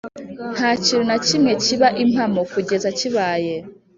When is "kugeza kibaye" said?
2.51-3.55